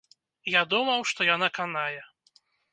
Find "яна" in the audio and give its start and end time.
1.35-1.53